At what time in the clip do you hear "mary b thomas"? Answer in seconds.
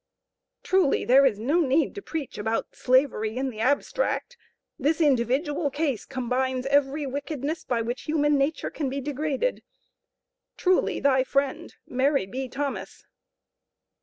11.85-13.05